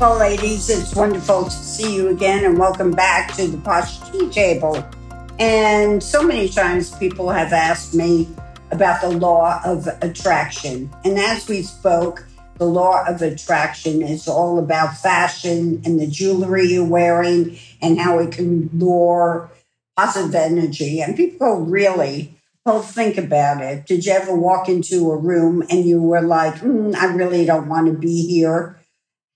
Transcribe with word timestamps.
Well, 0.00 0.18
ladies, 0.18 0.70
it's 0.70 0.94
wonderful 0.94 1.44
to 1.44 1.50
see 1.50 1.94
you 1.94 2.08
again 2.08 2.46
and 2.46 2.58
welcome 2.58 2.90
back 2.90 3.34
to 3.34 3.46
the 3.46 3.58
Posh 3.58 4.00
Tea 4.10 4.30
Table. 4.30 4.82
And 5.38 6.02
so 6.02 6.22
many 6.22 6.48
times 6.48 6.96
people 6.96 7.28
have 7.28 7.52
asked 7.52 7.94
me 7.94 8.26
about 8.70 9.02
the 9.02 9.10
law 9.10 9.60
of 9.62 9.86
attraction. 10.00 10.90
And 11.04 11.18
as 11.18 11.46
we 11.50 11.60
spoke, 11.60 12.26
the 12.56 12.64
law 12.64 13.04
of 13.06 13.20
attraction 13.20 14.00
is 14.00 14.26
all 14.26 14.58
about 14.58 14.96
fashion 14.96 15.82
and 15.84 16.00
the 16.00 16.06
jewelry 16.06 16.68
you're 16.68 16.86
wearing 16.86 17.58
and 17.82 18.00
how 18.00 18.20
it 18.20 18.32
can 18.32 18.70
lure 18.72 19.50
positive 19.98 20.34
energy. 20.34 21.02
And 21.02 21.14
people 21.14 21.46
go, 21.46 21.60
really, 21.60 22.38
well, 22.64 22.80
think 22.80 23.18
about 23.18 23.60
it. 23.60 23.84
Did 23.84 24.06
you 24.06 24.12
ever 24.12 24.34
walk 24.34 24.66
into 24.66 25.10
a 25.10 25.16
room 25.18 25.62
and 25.68 25.84
you 25.84 26.00
were 26.00 26.22
like, 26.22 26.54
mm, 26.54 26.94
I 26.94 27.12
really 27.12 27.44
don't 27.44 27.68
want 27.68 27.88
to 27.88 27.92
be 27.92 28.26
here? 28.26 28.79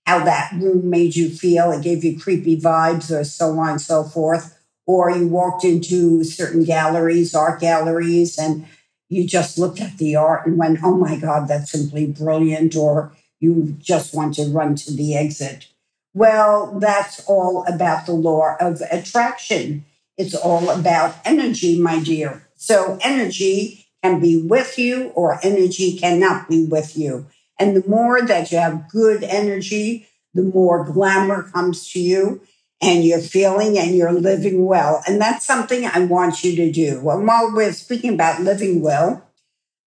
How 0.05 0.23
that 0.23 0.51
room 0.53 0.89
made 0.89 1.15
you 1.15 1.29
feel. 1.29 1.71
It 1.71 1.83
gave 1.83 2.03
you 2.03 2.19
creepy 2.19 2.59
vibes 2.59 3.11
or 3.11 3.23
so 3.23 3.57
on 3.59 3.69
and 3.69 3.81
so 3.81 4.03
forth. 4.03 4.57
Or 4.87 5.09
you 5.09 5.27
walked 5.27 5.63
into 5.63 6.23
certain 6.23 6.63
galleries, 6.63 7.33
art 7.33 7.59
galleries, 7.59 8.37
and 8.37 8.67
you 9.09 9.25
just 9.27 9.57
looked 9.57 9.81
at 9.81 9.97
the 9.97 10.15
art 10.15 10.45
and 10.45 10.57
went, 10.57 10.79
oh 10.83 10.95
my 10.95 11.17
God, 11.17 11.47
that's 11.47 11.71
simply 11.71 12.05
brilliant. 12.05 12.75
Or 12.75 13.11
you 13.39 13.75
just 13.79 14.13
want 14.13 14.35
to 14.35 14.45
run 14.45 14.75
to 14.75 14.93
the 14.93 15.15
exit. 15.15 15.67
Well, 16.13 16.79
that's 16.79 17.23
all 17.27 17.65
about 17.67 18.05
the 18.05 18.13
law 18.13 18.55
of 18.59 18.81
attraction. 18.91 19.85
It's 20.17 20.35
all 20.35 20.69
about 20.69 21.15
energy, 21.25 21.81
my 21.81 21.99
dear. 21.99 22.47
So 22.55 22.97
energy 23.01 23.87
can 24.01 24.19
be 24.21 24.41
with 24.41 24.77
you 24.79 25.09
or 25.15 25.39
energy 25.43 25.97
cannot 25.97 26.47
be 26.47 26.65
with 26.65 26.95
you. 26.95 27.27
And 27.59 27.75
the 27.75 27.87
more 27.87 28.21
that 28.21 28.51
you 28.51 28.57
have 28.57 28.89
good 28.89 29.23
energy, 29.23 30.07
the 30.33 30.43
more 30.43 30.83
glamour 30.83 31.43
comes 31.43 31.89
to 31.91 31.99
you 31.99 32.41
and 32.81 33.03
you're 33.03 33.19
feeling 33.19 33.77
and 33.77 33.95
you're 33.95 34.11
living 34.11 34.65
well. 34.65 35.01
And 35.07 35.19
that's 35.19 35.45
something 35.45 35.85
I 35.85 35.99
want 35.99 36.43
you 36.43 36.55
to 36.57 36.71
do. 36.71 37.09
And 37.09 37.25
while 37.25 37.51
we're 37.53 37.71
speaking 37.71 38.13
about 38.15 38.41
living 38.41 38.81
well, 38.81 39.25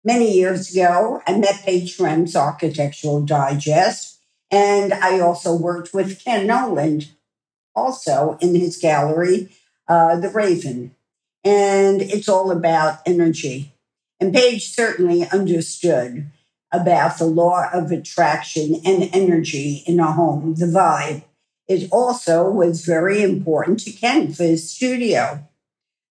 many 0.05 0.33
years 0.33 0.73
ago, 0.73 1.21
I 1.27 1.37
met 1.37 1.65
Paige 1.65 1.99
Rense 1.99 2.37
Architectural 2.37 3.23
Digest. 3.23 4.21
And 4.51 4.95
I 4.95 5.19
also 5.19 5.55
worked 5.55 5.93
with 5.93 6.23
Ken 6.25 6.47
Noland, 6.47 7.11
also 7.75 8.39
in 8.41 8.55
his 8.55 8.79
gallery, 8.79 9.51
uh, 9.89 10.21
The 10.21 10.31
Raven. 10.31 10.95
And 11.43 12.01
it's 12.01 12.29
all 12.29 12.53
about 12.53 13.01
energy. 13.05 13.73
And 14.21 14.33
Paige 14.33 14.73
certainly 14.73 15.29
understood 15.29 16.31
about 16.81 17.19
the 17.19 17.27
law 17.27 17.65
of 17.73 17.91
attraction 17.91 18.81
and 18.85 19.11
energy 19.13 19.83
in 19.87 20.01
a 20.01 20.13
home, 20.13 20.55
the 20.55 20.67
vibe. 20.67 21.25
It 21.69 21.89
also 21.91 22.49
was 22.49 22.85
very 22.85 23.23
important 23.23 23.81
to 23.81 23.91
Ken 23.91 24.33
for 24.33 24.45
his 24.45 24.71
studio. 24.71 25.47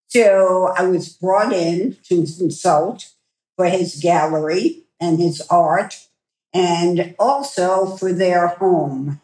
So 0.07 0.73
I 0.77 0.83
was 0.83 1.09
brought 1.09 1.53
in 1.53 1.97
to 2.05 2.25
consult 2.37 3.09
for 3.55 3.65
his 3.65 3.95
gallery 3.95 4.83
and 4.99 5.19
his 5.19 5.41
art, 5.49 6.07
and 6.53 7.15
also 7.19 7.97
for 7.97 8.13
their 8.13 8.47
home. 8.47 9.19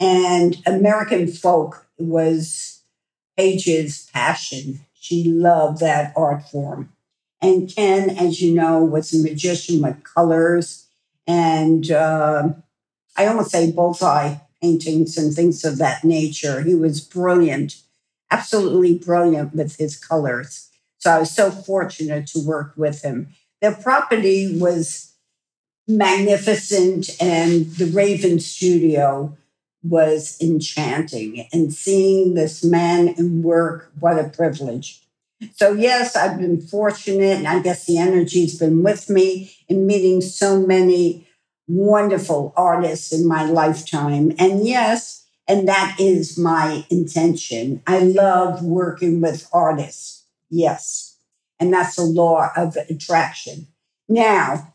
And 0.00 0.60
American 0.66 1.28
folk 1.28 1.86
was 1.98 2.82
Paige's 3.36 4.08
passion. 4.12 4.80
She 4.94 5.24
loved 5.24 5.78
that 5.80 6.12
art 6.16 6.48
form. 6.48 6.93
And 7.42 7.72
Ken, 7.74 8.10
as 8.10 8.40
you 8.40 8.54
know, 8.54 8.82
was 8.82 9.12
a 9.12 9.22
magician 9.22 9.82
with 9.82 10.02
colors 10.02 10.84
and 11.26 11.90
uh, 11.90 12.50
I 13.16 13.26
almost 13.26 13.50
say 13.50 13.70
bullseye 13.70 14.36
paintings 14.60 15.16
and 15.16 15.34
things 15.34 15.64
of 15.64 15.78
that 15.78 16.04
nature. 16.04 16.62
He 16.62 16.74
was 16.74 17.00
brilliant, 17.00 17.82
absolutely 18.30 18.98
brilliant 18.98 19.54
with 19.54 19.76
his 19.76 19.96
colors. 19.96 20.70
So 20.98 21.10
I 21.10 21.18
was 21.18 21.30
so 21.30 21.50
fortunate 21.50 22.26
to 22.28 22.40
work 22.40 22.72
with 22.76 23.02
him. 23.02 23.28
The 23.60 23.72
property 23.72 24.58
was 24.58 25.12
magnificent, 25.86 27.10
and 27.20 27.66
the 27.76 27.86
Raven 27.86 28.40
Studio 28.40 29.36
was 29.82 30.38
enchanting. 30.40 31.46
And 31.52 31.72
seeing 31.72 32.34
this 32.34 32.64
man 32.64 33.08
in 33.08 33.42
work, 33.42 33.92
what 34.00 34.18
a 34.18 34.28
privilege. 34.28 35.03
So, 35.52 35.72
yes, 35.72 36.16
I've 36.16 36.38
been 36.38 36.60
fortunate, 36.60 37.38
and 37.38 37.48
I 37.48 37.60
guess 37.60 37.86
the 37.86 37.98
energy's 37.98 38.58
been 38.58 38.82
with 38.82 39.10
me 39.10 39.54
in 39.68 39.86
meeting 39.86 40.20
so 40.20 40.60
many 40.60 41.26
wonderful 41.66 42.52
artists 42.56 43.12
in 43.12 43.26
my 43.26 43.44
lifetime. 43.44 44.32
And 44.38 44.66
yes, 44.66 45.26
and 45.46 45.68
that 45.68 45.96
is 45.98 46.38
my 46.38 46.84
intention. 46.90 47.82
I 47.86 47.98
love 48.00 48.62
working 48.62 49.20
with 49.20 49.48
artists. 49.52 50.24
Yes. 50.50 51.18
And 51.60 51.72
that's 51.72 51.96
the 51.96 52.02
law 52.02 52.50
of 52.56 52.76
attraction. 52.76 53.68
Now, 54.08 54.74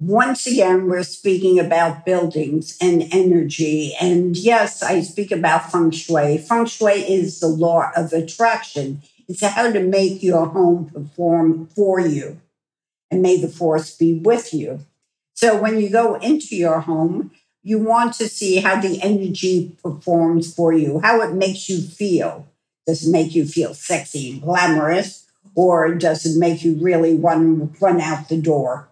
once 0.00 0.46
again, 0.46 0.86
we're 0.86 1.02
speaking 1.02 1.58
about 1.58 2.04
buildings 2.04 2.76
and 2.80 3.08
energy. 3.12 3.94
And 4.00 4.36
yes, 4.36 4.82
I 4.82 5.00
speak 5.00 5.30
about 5.30 5.70
feng 5.70 5.90
shui. 5.90 6.38
Feng 6.38 6.66
shui 6.66 6.92
is 6.92 7.40
the 7.40 7.46
law 7.46 7.90
of 7.96 8.12
attraction. 8.12 9.02
It's 9.28 9.44
how 9.44 9.70
to 9.70 9.80
make 9.80 10.22
your 10.22 10.46
home 10.46 10.90
perform 10.92 11.66
for 11.66 12.00
you. 12.00 12.40
And 13.10 13.22
may 13.22 13.40
the 13.40 13.48
force 13.48 13.96
be 13.96 14.14
with 14.14 14.52
you. 14.52 14.80
So 15.34 15.60
when 15.60 15.80
you 15.80 15.90
go 15.90 16.14
into 16.16 16.56
your 16.56 16.80
home, 16.80 17.32
you 17.62 17.78
want 17.78 18.14
to 18.14 18.28
see 18.28 18.56
how 18.56 18.80
the 18.80 19.00
energy 19.02 19.76
performs 19.82 20.54
for 20.54 20.72
you, 20.72 21.00
how 21.00 21.22
it 21.22 21.34
makes 21.34 21.68
you 21.68 21.80
feel. 21.80 22.46
Does 22.86 23.06
it 23.06 23.10
make 23.10 23.34
you 23.34 23.46
feel 23.46 23.72
sexy 23.72 24.32
and 24.32 24.42
glamorous, 24.42 25.26
or 25.54 25.94
does 25.94 26.26
it 26.26 26.38
make 26.38 26.62
you 26.62 26.76
really 26.76 27.14
want 27.14 27.40
to 27.40 27.84
run 27.84 28.00
out 28.00 28.28
the 28.28 28.40
door? 28.40 28.90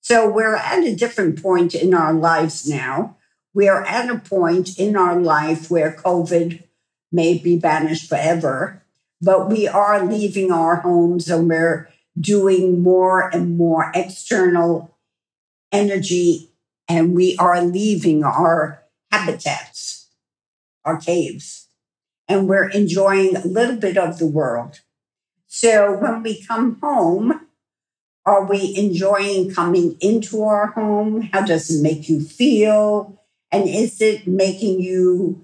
So 0.00 0.28
we're 0.28 0.56
at 0.56 0.84
a 0.84 0.96
different 0.96 1.42
point 1.42 1.74
in 1.74 1.94
our 1.94 2.14
lives 2.14 2.68
now. 2.68 3.16
We're 3.52 3.82
at 3.82 4.10
a 4.10 4.18
point 4.18 4.78
in 4.78 4.96
our 4.96 5.20
life 5.20 5.70
where 5.70 5.92
COVID 5.92 6.62
may 7.12 7.38
be 7.38 7.58
banished 7.58 8.08
forever 8.08 8.83
but 9.20 9.48
we 9.48 9.66
are 9.66 10.04
leaving 10.04 10.52
our 10.52 10.76
homes 10.76 11.28
and 11.28 11.48
we're 11.48 11.88
doing 12.18 12.82
more 12.82 13.28
and 13.34 13.56
more 13.56 13.90
external 13.94 14.96
energy 15.72 16.50
and 16.88 17.14
we 17.14 17.36
are 17.38 17.62
leaving 17.62 18.22
our 18.24 18.82
habitats, 19.10 20.08
our 20.84 20.98
caves, 20.98 21.68
and 22.28 22.48
we're 22.48 22.68
enjoying 22.68 23.36
a 23.36 23.46
little 23.46 23.76
bit 23.76 23.96
of 23.96 24.18
the 24.18 24.26
world. 24.26 24.80
So 25.46 25.96
when 25.96 26.22
we 26.22 26.42
come 26.42 26.78
home, 26.80 27.46
are 28.26 28.44
we 28.44 28.74
enjoying 28.76 29.52
coming 29.52 29.96
into 30.00 30.42
our 30.42 30.68
home? 30.68 31.28
How 31.32 31.42
does 31.42 31.70
it 31.70 31.82
make 31.82 32.08
you 32.08 32.20
feel? 32.22 33.20
And 33.52 33.68
is 33.68 34.00
it 34.00 34.26
making 34.26 34.80
you 34.80 35.43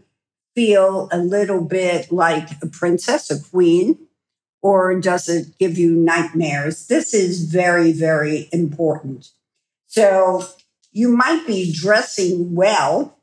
feel 0.61 1.09
a 1.11 1.17
little 1.17 1.65
bit 1.65 2.13
like 2.13 2.51
a 2.61 2.67
princess, 2.67 3.31
a 3.31 3.43
queen, 3.43 3.99
or 4.61 5.01
does 5.01 5.27
it 5.27 5.57
give 5.59 5.79
you 5.79 5.91
nightmares? 5.91 6.87
This 6.87 7.15
is 7.15 7.51
very, 7.51 7.93
very 7.93 8.47
important. 8.53 9.31
So 9.87 10.45
you 10.93 11.09
might 11.17 11.47
be 11.47 11.73
dressing 11.73 12.55
well 12.55 13.17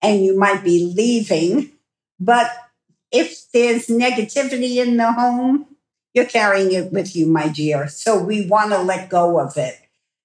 and 0.00 0.24
you 0.24 0.38
might 0.38 0.64
be 0.64 0.90
leaving, 0.96 1.72
but 2.18 2.50
if 3.12 3.52
there's 3.52 3.88
negativity 3.88 4.76
in 4.76 4.96
the 4.96 5.12
home, 5.12 5.66
you're 6.14 6.24
carrying 6.24 6.72
it 6.72 6.94
with 6.94 7.14
you, 7.14 7.26
my 7.26 7.48
dear. 7.48 7.88
So 7.88 8.18
we 8.18 8.46
want 8.46 8.70
to 8.72 8.78
let 8.78 9.10
go 9.10 9.38
of 9.38 9.58
it. 9.58 9.78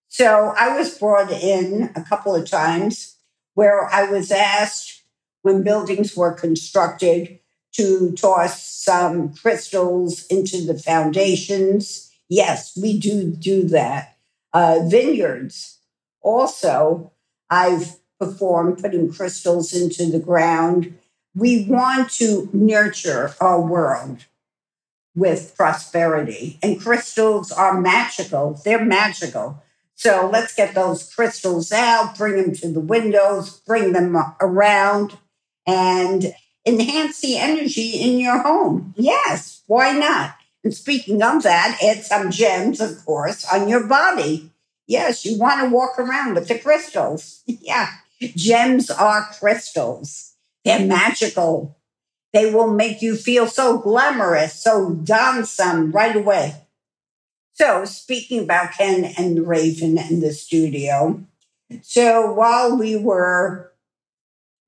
So 0.08 0.54
I 0.58 0.78
was 0.78 0.98
brought 0.98 1.34
in 1.34 1.92
a 1.98 2.02
couple 2.02 2.34
of 2.34 2.50
times 2.50 3.18
where 3.56 3.94
I 3.94 4.10
was 4.10 4.32
asked, 4.32 5.01
when 5.42 5.64
buildings 5.64 6.16
were 6.16 6.34
constructed 6.34 7.40
to 7.74 8.12
toss 8.14 8.64
some 8.64 9.34
crystals 9.34 10.26
into 10.28 10.66
the 10.66 10.78
foundations. 10.78 12.12
Yes, 12.30 12.78
we 12.82 13.00
do 13.00 13.32
do 13.32 13.64
that. 13.70 14.18
Uh, 14.54 14.80
vineyards, 14.86 15.80
also, 16.22 17.12
I've 17.50 17.98
performed 18.20 18.80
putting 18.80 19.12
crystals 19.12 19.74
into 19.74 20.06
the 20.06 20.20
ground. 20.20 20.98
We 21.34 21.66
want 21.66 22.12
to 22.12 22.50
nurture 22.52 23.34
our 23.40 23.62
world 23.62 24.26
with 25.16 25.56
prosperity, 25.58 26.58
and 26.62 26.80
crystals 26.80 27.52
are 27.52 27.80
magical. 27.80 28.60
They're 28.64 28.84
magical. 28.84 29.62
So 29.96 30.30
let's 30.32 30.56
get 30.56 30.74
those 30.74 31.14
crystals 31.14 31.72
out, 31.72 32.18
bring 32.18 32.38
them 32.42 32.56
to 32.56 32.70
the 32.70 32.80
windows, 32.80 33.60
bring 33.60 33.94
them 33.94 34.18
around, 34.40 35.18
and 35.66 36.34
enhance 36.66 37.22
the 37.22 37.38
energy 37.38 37.92
in 38.02 38.20
your 38.20 38.40
home. 38.40 38.94
Yes, 38.98 39.64
why 39.68 39.94
not? 39.94 40.36
And 40.64 40.74
speaking 40.74 41.24
of 41.24 41.44
that, 41.44 41.80
add 41.84 42.04
some 42.04 42.32
gems, 42.32 42.80
of 42.80 43.04
course, 43.06 43.46
on 43.52 43.68
your 43.68 43.88
body. 43.88 44.52
Yes, 44.88 45.26
you 45.26 45.40
want 45.40 45.62
to 45.62 45.74
walk 45.74 45.98
around 45.98 46.36
with 46.36 46.48
the 46.48 46.60
crystals. 46.60 47.42
yeah. 47.46 47.90
Gems 48.20 48.92
are 48.92 49.28
crystals. 49.40 50.34
They're 50.64 50.86
magical. 50.86 51.78
They 52.34 52.54
will 52.54 52.72
make 52.72 53.02
you 53.02 53.16
feel 53.16 53.48
so 53.48 53.78
glamorous, 53.78 54.62
so 54.62 54.92
dancing 54.92 55.92
right 55.92 56.16
away. 56.16 56.56
So, 57.54 57.84
speaking 57.86 58.44
about 58.44 58.74
Ken 58.74 59.14
and 59.18 59.38
the 59.38 59.42
Raven 59.42 59.98
in 59.98 60.22
the 60.22 60.32
studio, 60.32 61.24
so 61.82 62.32
while 62.32 62.78
we 62.78 62.96
were 62.96 63.71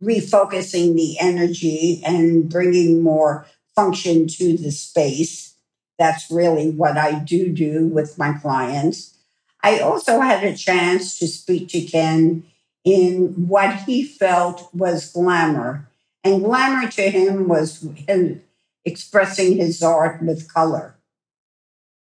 refocusing 0.04 0.96
the 0.96 1.18
energy 1.20 2.02
and 2.06 2.50
bringing 2.50 3.02
more 3.02 3.46
function 3.76 4.28
to 4.28 4.58
the 4.58 4.72
space, 4.72 5.56
that's 5.98 6.30
really 6.30 6.70
what 6.70 6.98
I 6.98 7.20
do 7.20 7.50
do 7.52 7.88
with 7.88 8.18
my 8.18 8.34
clients. 8.34 9.18
I 9.64 9.80
also 9.80 10.20
had 10.20 10.44
a 10.44 10.56
chance 10.56 11.18
to 11.20 11.28
speak 11.28 11.70
to 11.70 11.82
Ken 11.82 12.44
in 12.84 13.48
what 13.48 13.76
he 13.84 14.04
felt 14.04 14.70
was 14.74 15.12
glamour. 15.12 15.88
And 16.24 16.44
glamour 16.44 16.90
to 16.92 17.10
him 17.10 17.48
was 17.48 17.86
him 18.08 18.44
expressing 18.86 19.58
his 19.58 19.82
art 19.82 20.22
with 20.22 20.54
color 20.54 20.96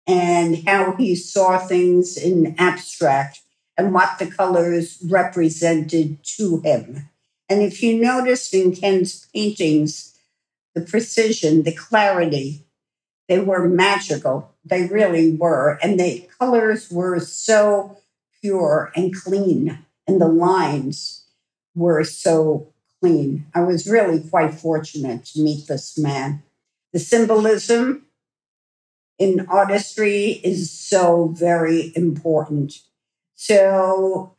and 0.07 0.67
how 0.67 0.95
he 0.95 1.15
saw 1.15 1.57
things 1.57 2.17
in 2.17 2.55
abstract 2.57 3.41
and 3.77 3.93
what 3.93 4.17
the 4.19 4.27
colors 4.27 4.97
represented 5.07 6.17
to 6.23 6.61
him. 6.61 7.08
And 7.49 7.61
if 7.63 7.81
you 7.81 7.99
noticed 7.99 8.53
in 8.53 8.75
Ken's 8.75 9.25
paintings, 9.33 10.17
the 10.75 10.81
precision, 10.81 11.63
the 11.63 11.73
clarity, 11.73 12.65
they 13.27 13.39
were 13.39 13.67
magical. 13.67 14.53
They 14.63 14.85
really 14.85 15.35
were. 15.35 15.79
And 15.81 15.99
the 15.99 16.27
colors 16.39 16.91
were 16.91 17.19
so 17.19 17.97
pure 18.41 18.91
and 18.95 19.13
clean 19.13 19.79
and 20.07 20.19
the 20.19 20.27
lines 20.27 21.25
were 21.75 22.03
so 22.03 22.67
clean. 22.99 23.45
I 23.53 23.61
was 23.61 23.87
really 23.87 24.19
quite 24.21 24.55
fortunate 24.55 25.25
to 25.25 25.41
meet 25.41 25.67
this 25.67 25.97
man. 25.97 26.43
The 26.91 26.99
symbolism 26.99 28.05
in 29.19 29.45
artistry 29.47 30.41
is 30.43 30.71
so 30.71 31.27
very 31.27 31.91
important. 31.95 32.81
So, 33.35 34.35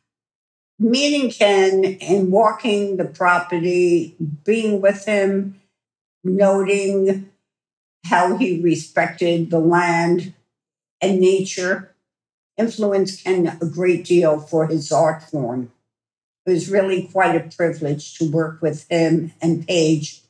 meeting 0.81 1.29
Ken 1.29 1.97
and 2.01 2.31
walking 2.31 2.97
the 2.97 3.05
property, 3.05 4.15
being 4.43 4.81
with 4.81 5.05
him, 5.05 5.61
noting 6.23 7.29
how 8.05 8.37
he 8.37 8.61
respected 8.61 9.51
the 9.51 9.59
land 9.59 10.33
and 10.99 11.19
nature 11.19 11.95
influenced 12.57 13.23
Ken 13.23 13.57
a 13.61 13.65
great 13.65 14.05
deal 14.05 14.39
for 14.39 14.67
his 14.67 14.91
art 14.91 15.23
form. 15.23 15.71
It 16.45 16.51
was 16.51 16.69
really 16.69 17.03
quite 17.03 17.35
a 17.35 17.55
privilege 17.55 18.17
to 18.17 18.29
work 18.29 18.61
with 18.61 18.87
him 18.89 19.33
and 19.41 19.65
Paige. 19.67 20.21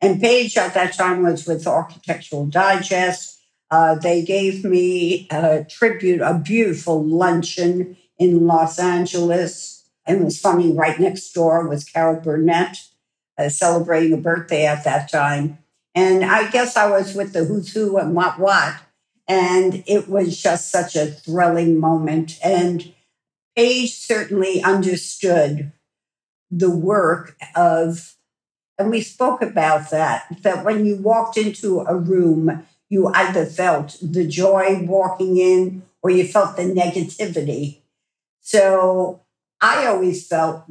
And 0.00 0.20
Paige 0.20 0.58
at 0.58 0.74
that 0.74 0.94
time 0.94 1.22
was 1.22 1.46
with 1.46 1.66
Architectural 1.66 2.46
Digest. 2.46 3.40
Uh, 3.70 3.94
they 3.94 4.22
gave 4.22 4.64
me 4.64 5.26
a 5.30 5.64
tribute, 5.64 6.20
a 6.20 6.34
beautiful 6.34 7.02
luncheon 7.02 7.96
in 8.18 8.46
Los 8.46 8.78
Angeles. 8.78 9.73
And 10.06 10.24
was 10.24 10.38
funny, 10.38 10.72
right 10.72 10.98
next 10.98 11.32
door 11.32 11.66
was 11.66 11.84
Carol 11.84 12.20
Burnett 12.20 12.78
uh, 13.38 13.48
celebrating 13.48 14.12
a 14.12 14.18
birthday 14.18 14.66
at 14.66 14.84
that 14.84 15.10
time. 15.10 15.58
And 15.94 16.24
I 16.24 16.50
guess 16.50 16.76
I 16.76 16.90
was 16.90 17.14
with 17.14 17.32
the 17.32 17.44
who's 17.44 17.72
who 17.72 17.96
and 17.96 18.14
what 18.14 18.38
what. 18.38 18.74
And 19.26 19.82
it 19.86 20.08
was 20.08 20.42
just 20.42 20.70
such 20.70 20.96
a 20.96 21.06
thrilling 21.06 21.78
moment. 21.78 22.38
And 22.44 22.92
Paige 23.56 23.94
certainly 23.94 24.62
understood 24.62 25.72
the 26.50 26.70
work 26.70 27.36
of, 27.56 28.16
and 28.78 28.90
we 28.90 29.00
spoke 29.00 29.40
about 29.40 29.90
that, 29.90 30.26
that 30.42 30.64
when 30.64 30.84
you 30.84 30.96
walked 30.96 31.36
into 31.38 31.80
a 31.80 31.96
room, 31.96 32.66
you 32.90 33.08
either 33.08 33.46
felt 33.46 33.96
the 34.02 34.26
joy 34.26 34.84
walking 34.84 35.38
in 35.38 35.82
or 36.02 36.10
you 36.10 36.26
felt 36.26 36.56
the 36.56 36.64
negativity. 36.64 37.78
So 38.40 39.23
I 39.64 39.86
always 39.86 40.26
felt 40.26 40.64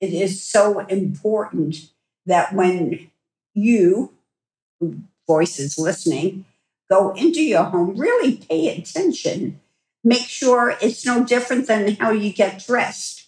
it 0.00 0.14
is 0.14 0.42
so 0.42 0.78
important 0.86 1.90
that 2.24 2.54
when 2.54 3.10
you, 3.52 4.14
voices 5.26 5.76
listening, 5.76 6.46
go 6.90 7.10
into 7.10 7.42
your 7.42 7.64
home, 7.64 7.94
really 7.94 8.36
pay 8.36 8.74
attention. 8.74 9.60
Make 10.02 10.22
sure 10.22 10.78
it's 10.80 11.04
no 11.04 11.24
different 11.24 11.66
than 11.66 11.96
how 11.96 12.12
you 12.12 12.32
get 12.32 12.64
dressed. 12.66 13.26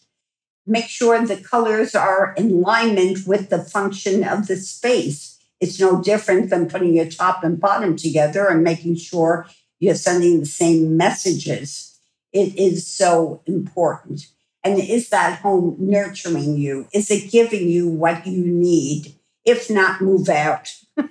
Make 0.66 0.86
sure 0.86 1.20
the 1.26 1.36
colors 1.36 1.94
are 1.94 2.32
in 2.38 2.50
alignment 2.50 3.26
with 3.26 3.50
the 3.50 3.62
function 3.62 4.24
of 4.24 4.46
the 4.46 4.56
space. 4.56 5.38
It's 5.60 5.78
no 5.78 6.00
different 6.00 6.48
than 6.48 6.70
putting 6.70 6.94
your 6.94 7.10
top 7.10 7.44
and 7.44 7.60
bottom 7.60 7.96
together 7.96 8.46
and 8.48 8.64
making 8.64 8.96
sure 8.96 9.46
you're 9.80 9.96
sending 9.96 10.40
the 10.40 10.46
same 10.46 10.96
messages. 10.96 12.00
It 12.32 12.56
is 12.56 12.86
so 12.86 13.42
important. 13.44 14.28
And 14.64 14.78
is 14.78 15.10
that 15.10 15.40
home 15.40 15.76
nurturing 15.78 16.56
you? 16.56 16.88
Is 16.92 17.10
it 17.10 17.30
giving 17.30 17.68
you 17.68 17.88
what 17.88 18.26
you 18.26 18.46
need? 18.46 19.14
If 19.44 19.70
not, 19.70 20.00
move 20.00 20.28
out. 20.30 20.74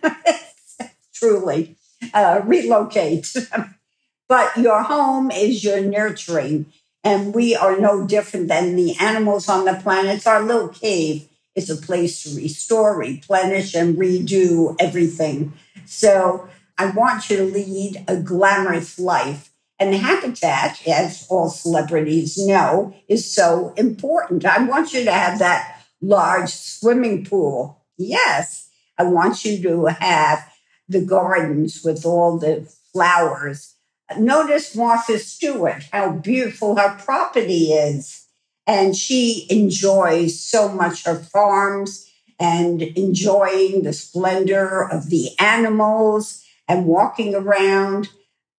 Truly 1.14 1.78
uh, 2.14 2.42
relocate. 2.44 3.36
but 4.28 4.58
your 4.58 4.84
home 4.84 5.32
is 5.32 5.64
your 5.64 5.82
nurturing. 5.82 6.66
And 7.04 7.34
we 7.34 7.56
are 7.56 7.78
no 7.80 8.08
different 8.08 8.48
than 8.48 8.76
the 8.76 8.96
animals 9.00 9.50
on 9.50 9.66
the 9.66 9.74
planet. 9.76 10.16
It's 10.18 10.28
our 10.28 10.42
little 10.42 10.70
cave. 10.70 11.28
It's 11.54 11.70
a 11.70 11.76
place 11.76 12.24
to 12.24 12.36
restore, 12.36 12.98
replenish, 12.98 13.76
and 13.76 13.98
redo 13.98 14.76
everything. 14.80 15.54
So 15.86 16.48
I 16.78 16.88
want 16.88 17.30
you 17.30 17.38
to 17.38 17.44
lead 17.44 18.04
a 18.08 18.18
glamorous 18.18 18.98
life. 18.98 19.53
And 19.84 19.96
habitat, 19.96 20.82
as 20.88 21.28
all 21.30 21.50
celebrities 21.50 22.38
know, 22.38 22.96
is 23.10 23.30
so 23.30 23.74
important. 23.76 24.46
I 24.46 24.64
want 24.64 24.94
you 24.94 25.04
to 25.04 25.12
have 25.12 25.40
that 25.40 25.82
large 26.02 26.52
swimming 26.52 27.26
pool. 27.26 27.84
Yes, 27.98 28.70
I 28.98 29.04
want 29.04 29.44
you 29.44 29.62
to 29.62 29.88
have 29.88 30.50
the 30.88 31.04
gardens 31.04 31.82
with 31.84 32.06
all 32.06 32.40
the 32.40 32.74
flowers. 32.94 33.76
Notice 34.18 34.74
Martha 34.74 35.20
Stewart, 35.20 35.84
how 35.92 36.14
beautiful 36.14 36.78
her 36.78 36.96
property 36.98 37.74
is. 37.74 38.26
And 38.66 38.96
she 38.96 39.46
enjoys 39.50 40.40
so 40.40 40.70
much 40.70 41.04
her 41.04 41.20
farms 41.20 42.10
and 42.40 42.82
enjoying 42.82 43.84
the 43.84 43.92
splendor 43.92 44.82
of 44.90 45.10
the 45.10 45.32
animals 45.40 46.42
and 46.70 46.86
walking 46.86 47.36
around. 47.36 48.08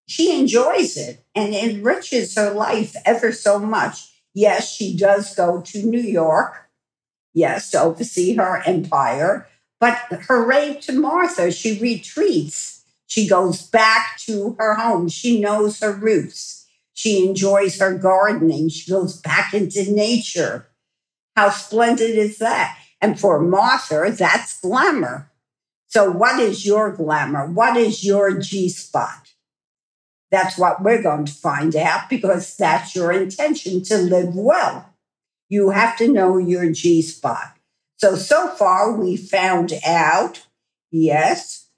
She 0.07 0.39
enjoys 0.39 0.97
it 0.97 1.25
and 1.35 1.55
enriches 1.55 2.35
her 2.35 2.53
life 2.53 2.95
ever 3.05 3.33
so 3.33 3.59
much. 3.59 4.11
Yes, 4.35 4.71
she 4.71 4.97
does 4.97 5.35
go 5.35 5.61
to 5.63 5.83
New 5.83 6.01
York, 6.01 6.69
yes, 7.33 7.71
to 7.71 7.81
oversee 7.81 8.35
her 8.35 8.63
empire, 8.67 9.49
but 9.81 9.99
hooray 10.29 10.75
to 10.83 10.93
Martha, 10.93 11.51
she 11.51 11.79
retreats. 11.79 12.85
She 13.07 13.29
goes 13.29 13.63
back 13.63 14.19
to 14.21 14.57
her 14.59 14.75
home. 14.75 15.09
She 15.09 15.41
knows 15.41 15.81
her 15.81 15.93
roots. 15.93 16.67
She 16.95 17.27
enjoys 17.27 17.79
her 17.79 17.97
gardening. 17.97 18.69
She 18.71 18.91
goes 18.91 19.21
back 19.21 19.53
into 19.53 19.91
nature. 19.91 20.69
How 21.37 21.51
splendid 21.51 22.17
is 22.17 22.39
that? 22.39 22.79
And 23.01 23.21
for 23.21 23.41
Martha, 23.41 24.11
that's 24.17 24.61
glamour. 24.61 25.31
So, 25.89 26.11
what 26.11 26.41
is 26.41 26.65
your 26.65 26.91
glamour? 26.91 27.47
What 27.47 27.77
is 27.77 28.05
your 28.05 28.39
G 28.39 28.69
spot? 28.69 29.34
That's 30.35 30.59
what 30.59 30.83
we're 30.83 31.01
going 31.01 31.27
to 31.27 31.33
find 31.33 31.77
out 31.77 32.11
because 32.11 32.57
that's 32.57 32.97
your 32.97 33.13
intention 33.13 33.85
to 33.85 33.99
live 33.99 34.35
well. 34.35 34.93
You 35.49 35.71
have 35.71 35.97
to 35.99 36.09
know 36.09 36.39
your 36.39 36.73
G 36.73 37.03
spot. 37.03 37.57
So, 37.99 38.17
so 38.17 38.49
far 38.49 38.97
we 38.97 39.17
found 39.17 39.73
out, 39.87 40.45
yes, 40.91 41.69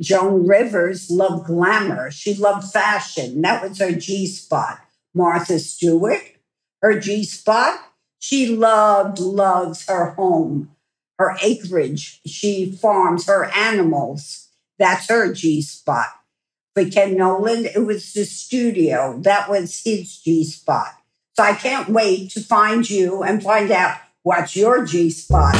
Joan 0.00 0.48
Rivers 0.48 1.08
loved 1.12 1.46
glamour. 1.46 2.10
She 2.10 2.34
loved 2.34 2.72
fashion. 2.72 3.40
That 3.42 3.62
was 3.62 3.78
her 3.78 3.92
G 3.92 4.26
spot. 4.26 4.80
Martha 5.14 5.60
Stewart, 5.60 6.24
her 6.82 6.98
G 6.98 7.22
spot, 7.22 7.78
she 8.18 8.48
loved, 8.48 9.20
loves 9.20 9.86
her 9.86 10.10
home, 10.14 10.72
her 11.20 11.36
acreage. 11.40 12.20
She 12.26 12.72
farms 12.72 13.28
her 13.28 13.44
animals. 13.44 14.48
That's 14.76 15.08
her 15.08 15.32
G 15.32 15.62
spot. 15.62 16.08
For 16.74 16.84
Ken 16.86 17.16
Noland, 17.16 17.66
it 17.66 17.86
was 17.86 18.12
the 18.14 18.24
studio. 18.24 19.20
That 19.20 19.48
was 19.48 19.82
his 19.84 20.18
G 20.18 20.42
spot. 20.42 20.88
So 21.34 21.44
I 21.44 21.52
can't 21.52 21.88
wait 21.88 22.32
to 22.32 22.40
find 22.40 22.88
you 22.90 23.22
and 23.22 23.40
find 23.40 23.70
out 23.70 23.98
What's 24.24 24.56
your 24.56 24.84
G 24.84 25.10
spot? 25.10 25.54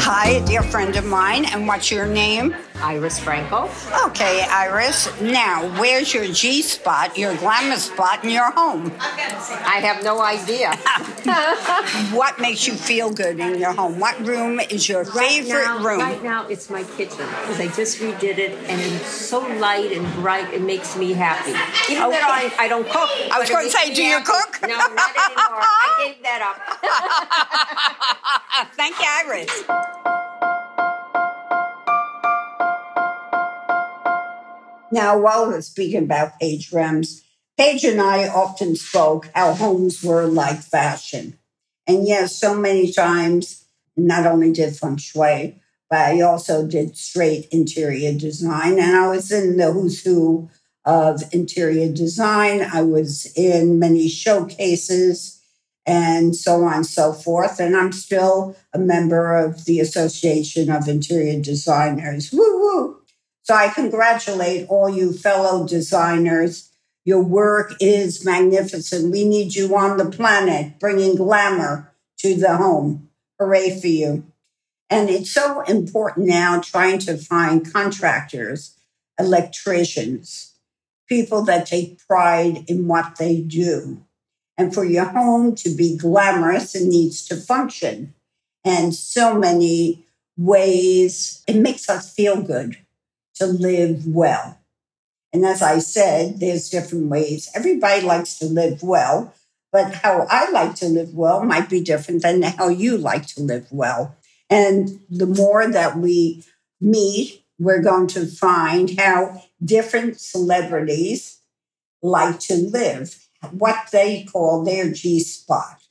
Hi, 0.00 0.30
a 0.30 0.46
dear 0.46 0.62
friend 0.62 0.96
of 0.96 1.04
mine, 1.04 1.44
and 1.44 1.68
what's 1.68 1.90
your 1.90 2.06
name? 2.06 2.56
Iris 2.84 3.18
Franco. 3.18 3.70
Okay, 4.08 4.44
Iris. 4.50 5.08
Now, 5.22 5.64
where's 5.80 6.12
your 6.12 6.26
G 6.28 6.60
spot, 6.60 7.16
your 7.16 7.34
glamour 7.36 7.76
spot 7.78 8.22
in 8.24 8.28
your 8.30 8.50
home? 8.52 8.92
I 9.00 9.80
have 9.80 10.04
no 10.04 10.20
idea. 10.20 10.76
what 12.14 12.38
makes 12.38 12.66
you 12.66 12.74
feel 12.74 13.10
good 13.10 13.40
in 13.40 13.58
your 13.58 13.72
home? 13.72 13.98
What 13.98 14.20
room 14.20 14.60
is 14.60 14.86
your 14.86 15.04
right 15.04 15.28
favorite 15.42 15.64
now, 15.64 15.82
room? 15.82 15.98
Right 16.00 16.22
now, 16.22 16.46
it's 16.46 16.68
my 16.68 16.84
kitchen 16.84 17.26
because 17.40 17.58
I 17.58 17.68
just 17.68 17.98
redid 18.00 18.36
it 18.36 18.52
and 18.68 18.78
it's 18.80 19.06
so 19.08 19.40
light 19.56 19.90
and 19.90 20.04
bright. 20.16 20.52
It 20.52 20.60
makes 20.60 20.94
me 20.94 21.14
happy. 21.14 21.52
Even 21.90 22.04
Okay. 22.04 22.18
though 22.20 22.28
I, 22.28 22.52
I 22.58 22.68
don't 22.68 22.84
cook. 22.84 23.08
I 23.32 23.38
was 23.40 23.48
gonna 23.48 23.70
say, 23.70 23.94
do 23.94 24.02
you 24.02 24.18
happy. 24.18 24.26
cook? 24.26 24.60
No, 24.62 24.76
not 24.76 25.16
anymore. 25.16 25.64
I 25.64 26.04
gave 26.04 26.22
that 26.22 26.42
up. 26.44 26.60
Thank 28.76 28.98
you, 29.00 29.06
Iris. 29.08 29.64
Now, 34.94 35.18
while 35.18 35.48
we're 35.48 35.60
speaking 35.60 36.04
about 36.04 36.38
Paige 36.38 36.72
Rense, 36.72 37.24
Paige 37.58 37.82
and 37.82 38.00
I 38.00 38.28
often 38.28 38.76
spoke 38.76 39.28
how 39.34 39.52
homes 39.52 40.04
were 40.04 40.26
like 40.26 40.60
fashion. 40.60 41.36
And 41.88 42.06
yes, 42.06 42.38
so 42.38 42.54
many 42.54 42.92
times, 42.92 43.64
not 43.96 44.24
only 44.24 44.52
did 44.52 44.76
feng 44.76 44.96
shui, 44.98 45.56
but 45.90 45.98
I 45.98 46.20
also 46.20 46.64
did 46.64 46.96
straight 46.96 47.48
interior 47.50 48.16
design. 48.16 48.78
And 48.78 48.94
I 48.94 49.08
was 49.08 49.32
in 49.32 49.56
the 49.56 49.72
who's 49.72 50.04
who 50.04 50.48
of 50.84 51.24
interior 51.32 51.92
design. 51.92 52.62
I 52.62 52.82
was 52.82 53.26
in 53.34 53.80
many 53.80 54.08
showcases 54.08 55.42
and 55.84 56.36
so 56.36 56.62
on 56.62 56.74
and 56.74 56.86
so 56.86 57.12
forth. 57.12 57.58
And 57.58 57.76
I'm 57.76 57.90
still 57.90 58.56
a 58.72 58.78
member 58.78 59.34
of 59.34 59.64
the 59.64 59.80
Association 59.80 60.70
of 60.70 60.86
Interior 60.86 61.40
Designers. 61.40 62.32
Woo 62.32 62.38
woo. 62.38 63.03
So 63.44 63.54
I 63.54 63.68
congratulate 63.68 64.66
all 64.70 64.88
you 64.88 65.12
fellow 65.12 65.68
designers. 65.68 66.72
Your 67.04 67.22
work 67.22 67.74
is 67.78 68.24
magnificent. 68.24 69.12
We 69.12 69.28
need 69.28 69.54
you 69.54 69.76
on 69.76 69.98
the 69.98 70.10
planet, 70.10 70.80
bringing 70.80 71.14
glamour 71.14 71.92
to 72.20 72.34
the 72.34 72.56
home. 72.56 73.10
Hooray 73.38 73.78
for 73.78 73.86
you. 73.86 74.24
And 74.88 75.10
it's 75.10 75.30
so 75.30 75.60
important 75.62 76.26
now 76.26 76.62
trying 76.62 76.98
to 77.00 77.18
find 77.18 77.70
contractors, 77.70 78.78
electricians, 79.20 80.54
people 81.06 81.42
that 81.42 81.66
take 81.66 82.06
pride 82.06 82.64
in 82.66 82.88
what 82.88 83.16
they 83.16 83.42
do. 83.42 84.02
And 84.56 84.72
for 84.72 84.86
your 84.86 85.04
home 85.04 85.54
to 85.56 85.68
be 85.68 85.98
glamorous, 85.98 86.74
it 86.74 86.86
needs 86.86 87.26
to 87.26 87.36
function. 87.36 88.14
And 88.64 88.94
so 88.94 89.38
many 89.38 90.06
ways, 90.38 91.42
it 91.46 91.56
makes 91.56 91.90
us 91.90 92.14
feel 92.14 92.40
good 92.40 92.78
to 93.36 93.46
live 93.46 94.06
well. 94.06 94.58
And 95.32 95.44
as 95.44 95.62
I 95.62 95.80
said, 95.80 96.38
there's 96.38 96.70
different 96.70 97.08
ways. 97.08 97.50
Everybody 97.54 98.02
likes 98.02 98.38
to 98.38 98.46
live 98.46 98.82
well, 98.82 99.34
but 99.72 99.94
how 99.96 100.26
I 100.30 100.50
like 100.50 100.76
to 100.76 100.86
live 100.86 101.12
well 101.14 101.44
might 101.44 101.68
be 101.68 101.80
different 101.80 102.22
than 102.22 102.42
how 102.42 102.68
you 102.68 102.96
like 102.96 103.26
to 103.28 103.42
live 103.42 103.66
well. 103.72 104.16
And 104.48 105.00
the 105.10 105.26
more 105.26 105.66
that 105.66 105.98
we 105.98 106.44
meet, 106.80 107.44
we're 107.58 107.82
going 107.82 108.06
to 108.08 108.26
find 108.26 108.98
how 108.98 109.42
different 109.64 110.20
celebrities 110.20 111.40
like 112.02 112.38
to 112.40 112.54
live, 112.54 113.26
what 113.50 113.88
they 113.90 114.24
call 114.24 114.62
their 114.62 114.90
G 114.92 115.18
spot. 115.20 115.82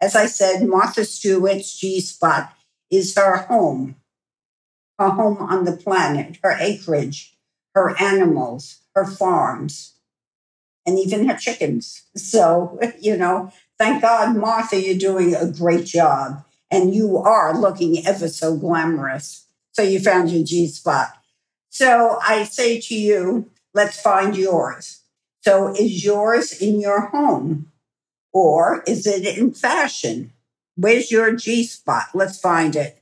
As 0.00 0.16
I 0.16 0.26
said, 0.26 0.66
Martha 0.66 1.04
Stewart's 1.04 1.78
G 1.78 2.00
spot 2.00 2.52
is 2.90 3.14
her 3.16 3.38
home, 3.38 3.96
her 5.00 5.10
home 5.10 5.38
on 5.38 5.64
the 5.64 5.72
planet, 5.72 6.38
her 6.42 6.56
acreage, 6.60 7.34
her 7.74 8.00
animals, 8.00 8.82
her 8.94 9.06
farms, 9.06 9.94
and 10.86 10.98
even 10.98 11.26
her 11.26 11.36
chickens. 11.36 12.02
So, 12.14 12.78
you 13.00 13.16
know, 13.16 13.50
thank 13.78 14.02
God, 14.02 14.36
Martha, 14.36 14.80
you're 14.80 14.98
doing 14.98 15.34
a 15.34 15.50
great 15.50 15.86
job. 15.86 16.44
And 16.70 16.94
you 16.94 17.16
are 17.16 17.58
looking 17.58 18.06
ever 18.06 18.28
so 18.28 18.56
glamorous. 18.56 19.46
So 19.72 19.82
you 19.82 19.98
found 19.98 20.30
your 20.30 20.44
G 20.44 20.68
spot. 20.68 21.08
So 21.70 22.18
I 22.22 22.44
say 22.44 22.80
to 22.80 22.94
you, 22.94 23.50
let's 23.74 24.00
find 24.00 24.36
yours. 24.36 25.00
So 25.40 25.74
is 25.74 26.04
yours 26.04 26.52
in 26.52 26.80
your 26.80 27.06
home 27.06 27.72
or 28.32 28.84
is 28.86 29.06
it 29.06 29.26
in 29.38 29.52
fashion? 29.52 30.32
Where's 30.76 31.10
your 31.10 31.34
G 31.34 31.64
spot? 31.64 32.08
Let's 32.14 32.38
find 32.38 32.76
it. 32.76 32.99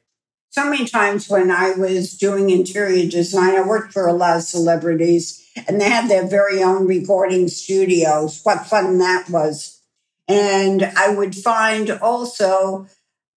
So 0.51 0.65
many 0.69 0.87
times 0.87 1.29
when 1.29 1.51
I 1.51 1.73
was 1.73 2.17
doing 2.17 2.51
interior 2.51 3.09
design, 3.09 3.55
I 3.55 3.67
worked 3.67 3.93
for 3.93 4.07
a 4.07 4.15
lot 4.15 4.37
of 4.37 4.43
celebrities 4.43 5.47
and 5.67 5.81
they 5.81 5.89
had 5.89 6.09
their 6.09 6.27
very 6.27 6.63
own 6.63 6.87
recording 6.87 7.49
studios. 7.49 8.41
What 8.45 8.67
fun 8.67 8.99
that 8.99 9.29
was. 9.29 9.83
And 10.27 10.83
I 10.85 11.11
would 11.11 11.35
find 11.35 11.91
also 11.91 12.87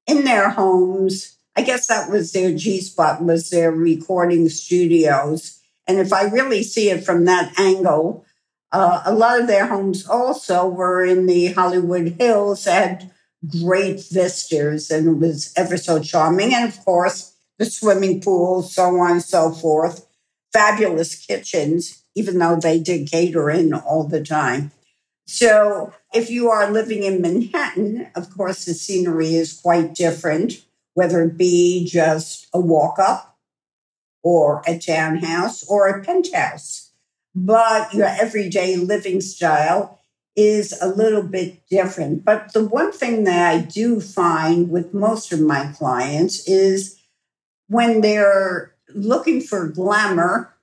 in 0.08 0.24
their 0.24 0.50
homes, 0.50 1.38
I 1.56 1.62
guess 1.64 1.88
that 1.88 2.10
was 2.10 2.32
their 2.32 2.56
G 2.56 2.80
spot, 2.80 3.24
was 3.24 3.50
their 3.50 3.72
recording 3.72 4.50
studios. 4.50 5.60
And 5.88 6.00
if 6.00 6.14
I 6.14 6.24
really 6.24 6.64
see 6.64 6.90
it 6.90 7.04
from 7.04 7.26
that 7.26 7.60
angle, 7.60 8.26
uh, 8.72 9.04
a 9.06 9.14
lot 9.14 9.40
of 9.40 9.48
their 9.48 9.68
homes 9.68 10.08
also 10.08 10.66
were 10.68 11.04
in 11.04 11.26
the 11.26 11.48
Hollywood 11.48 12.16
Hills, 12.20 12.66
had 12.66 13.11
great 13.48 14.04
vistas, 14.12 14.92
and 14.92 15.08
it 15.08 15.26
was 15.26 15.54
ever 15.56 15.78
so 15.78 16.00
charming. 16.00 16.54
And 16.54 16.68
of 16.68 16.84
course, 16.84 17.36
the 17.58 17.66
swimming 17.66 18.22
pool, 18.22 18.62
so 18.62 19.00
on 19.00 19.12
and 19.12 19.24
so 19.24 19.52
forth. 19.52 20.08
Fabulous 20.54 21.16
kitchens, 21.16 22.04
even 22.16 22.40
though 22.40 22.58
they 22.58 22.80
did 22.80 23.10
cater 23.10 23.50
in 23.50 23.74
all 23.74 24.04
the 24.04 24.24
time. 24.24 24.72
So, 25.26 25.94
if 26.14 26.30
you 26.30 26.50
are 26.50 26.70
living 26.70 27.04
in 27.04 27.22
Manhattan, 27.22 28.10
of 28.16 28.36
course, 28.36 28.66
the 28.66 28.74
scenery 28.74 29.36
is 29.36 29.54
quite 29.54 29.96
different, 29.96 30.66
whether 30.94 31.22
it 31.22 31.38
be 31.38 31.86
just 31.86 32.48
a 32.54 32.60
walk 32.60 33.00
up 33.00 33.38
or 34.24 34.62
a 34.68 34.78
townhouse 34.78 35.64
or 35.64 35.88
a 35.88 36.04
penthouse. 36.04 36.92
But 37.34 37.94
your 37.94 38.08
everyday 38.08 38.76
living 38.76 39.22
style 39.22 40.01
is 40.36 40.74
a 40.82 40.88
little 40.88 41.24
bit 41.24 41.68
different. 41.70 42.24
But 42.24 42.54
the 42.54 42.66
one 42.66 42.92
thing 42.92 43.26
that 43.26 43.52
I 43.52 43.60
do 43.60 44.00
find 44.00 44.70
with 44.70 44.94
most 44.94 45.32
of 45.32 45.42
my 45.42 45.72
clients 45.78 46.48
is 46.48 47.00
when 47.68 48.02
they're 48.02 48.74
looking 48.94 49.42
for 49.42 49.68
glamour, 49.68 50.54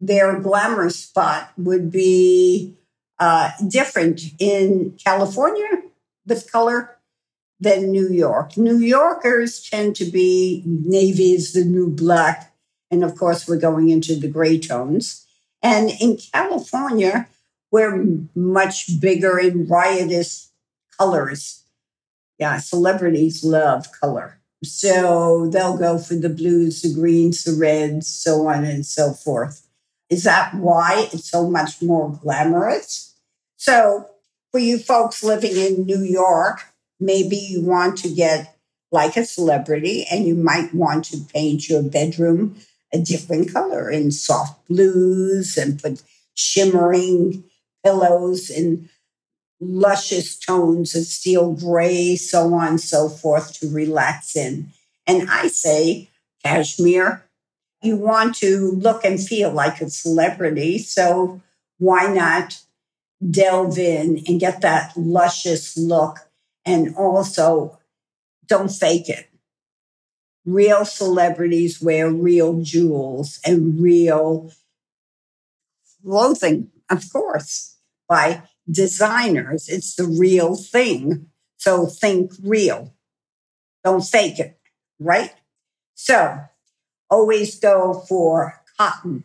their 0.00 0.38
glamour 0.40 0.90
spot 0.90 1.52
would 1.56 1.90
be 1.90 2.76
uh, 3.18 3.50
different 3.66 4.22
in 4.38 4.96
California 5.02 5.82
with 6.26 6.50
color 6.50 6.96
than 7.60 7.90
New 7.90 8.08
York. 8.08 8.56
New 8.56 8.78
Yorkers 8.78 9.68
tend 9.68 9.96
to 9.96 10.04
be 10.04 10.62
navy 10.64 11.32
is 11.32 11.52
the 11.52 11.64
new 11.64 11.90
black. 11.90 12.54
And 12.90 13.02
of 13.02 13.16
course, 13.16 13.48
we're 13.48 13.58
going 13.58 13.88
into 13.88 14.14
the 14.14 14.28
gray 14.28 14.58
tones. 14.58 15.26
And 15.62 15.90
in 16.00 16.18
California, 16.32 17.28
we're 17.70 18.04
much 18.34 19.00
bigger 19.00 19.38
in 19.38 19.66
riotous 19.66 20.50
colors. 20.98 21.64
Yeah, 22.38 22.58
celebrities 22.58 23.44
love 23.44 23.86
color. 24.00 24.40
So 24.64 25.48
they'll 25.52 25.76
go 25.76 25.98
for 25.98 26.14
the 26.14 26.28
blues, 26.28 26.82
the 26.82 26.92
greens, 26.92 27.44
the 27.44 27.52
reds, 27.52 28.08
so 28.08 28.48
on 28.48 28.64
and 28.64 28.84
so 28.84 29.12
forth. 29.12 29.66
Is 30.10 30.24
that 30.24 30.54
why 30.54 31.08
it's 31.12 31.30
so 31.30 31.48
much 31.48 31.82
more 31.82 32.10
glamorous? 32.10 33.14
So, 33.56 34.08
for 34.50 34.58
you 34.58 34.78
folks 34.78 35.22
living 35.22 35.56
in 35.56 35.84
New 35.84 36.02
York, 36.02 36.62
maybe 36.98 37.36
you 37.36 37.62
want 37.62 37.98
to 37.98 38.08
get 38.08 38.56
like 38.90 39.16
a 39.16 39.24
celebrity 39.24 40.06
and 40.10 40.26
you 40.26 40.34
might 40.34 40.74
want 40.74 41.04
to 41.06 41.18
paint 41.18 41.68
your 41.68 41.82
bedroom 41.82 42.56
a 42.92 42.98
different 42.98 43.52
color 43.52 43.90
in 43.90 44.10
soft 44.10 44.66
blues 44.66 45.58
and 45.58 45.80
put 45.82 46.02
shimmering 46.34 47.44
pillows 47.84 48.50
in 48.50 48.88
luscious 49.60 50.38
tones 50.38 50.94
of 50.94 51.04
steel 51.04 51.52
gray, 51.52 52.16
so 52.16 52.54
on 52.54 52.68
and 52.68 52.80
so 52.80 53.08
forth 53.08 53.58
to 53.60 53.68
relax 53.68 54.36
in. 54.36 54.68
And 55.06 55.28
I 55.28 55.48
say, 55.48 56.10
cashmere, 56.44 57.24
you 57.82 57.96
want 57.96 58.36
to 58.36 58.72
look 58.72 59.04
and 59.04 59.20
feel 59.20 59.50
like 59.50 59.80
a 59.80 59.90
celebrity. 59.90 60.78
So 60.78 61.40
why 61.78 62.12
not 62.12 62.60
delve 63.30 63.78
in 63.78 64.22
and 64.26 64.40
get 64.40 64.60
that 64.60 64.96
luscious 64.96 65.76
look 65.76 66.18
and 66.64 66.94
also 66.96 67.78
don't 68.46 68.70
fake 68.70 69.08
it. 69.08 69.28
Real 70.44 70.84
celebrities 70.84 71.80
wear 71.80 72.10
real 72.10 72.62
jewels 72.62 73.40
and 73.44 73.80
real 73.80 74.50
clothing, 76.02 76.70
of 76.90 77.12
course, 77.12 77.76
by 78.08 78.42
designers. 78.70 79.68
It's 79.68 79.94
the 79.94 80.04
real 80.04 80.56
thing. 80.56 81.26
So 81.56 81.86
think 81.86 82.32
real. 82.42 82.94
Don't 83.84 84.04
fake 84.04 84.38
it, 84.38 84.58
right? 84.98 85.32
So 85.94 86.40
always 87.10 87.58
go 87.58 88.04
for 88.08 88.60
cotton, 88.76 89.24